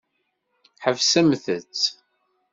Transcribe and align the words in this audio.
Ḥebsemt-tt. 0.83 1.83